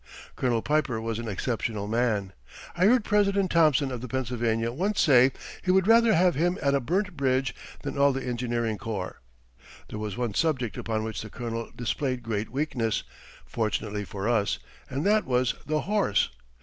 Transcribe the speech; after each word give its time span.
Colonel 0.35 0.63
Piper 0.63 0.99
was 0.99 1.19
an 1.19 1.27
exceptional 1.27 1.85
man. 1.87 2.33
I 2.75 2.85
heard 2.85 3.03
President 3.05 3.51
Thomson 3.51 3.91
of 3.91 4.01
the 4.01 4.07
Pennsylvania 4.07 4.71
once 4.71 4.99
say 4.99 5.31
he 5.63 5.69
would 5.69 5.85
rather 5.85 6.15
have 6.15 6.33
him 6.33 6.57
at 6.59 6.73
a 6.73 6.79
burnt 6.79 7.15
bridge 7.15 7.53
than 7.83 7.99
all 7.99 8.11
the 8.11 8.25
engineering 8.25 8.79
corps. 8.79 9.21
There 9.89 9.99
was 9.99 10.17
one 10.17 10.33
subject 10.33 10.75
upon 10.75 11.03
which 11.03 11.21
the 11.21 11.29
Colonel 11.29 11.69
displayed 11.75 12.23
great 12.23 12.49
weakness 12.49 13.03
(fortunately 13.45 14.03
for 14.03 14.27
us) 14.27 14.57
and 14.89 15.05
that 15.05 15.23
was 15.25 15.53
the 15.67 15.81
horse. 15.81 16.29